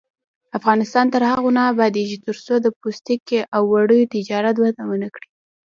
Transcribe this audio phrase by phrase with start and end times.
[0.59, 5.27] افغانستان تر هغو نه ابادیږي، ترڅو د پوستکي او وړیو تجارت وده ونه کړي.